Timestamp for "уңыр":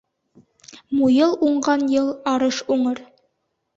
2.77-3.03